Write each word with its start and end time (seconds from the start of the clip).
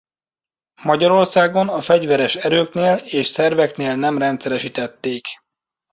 Magyarországon 0.83 1.69
a 1.69 1.81
fegyveres 1.81 2.35
erőknél 2.35 2.95
és 2.95 3.27
szerveknél 3.27 3.95
nem 3.95 4.17
rendszeresítették. 4.17 5.27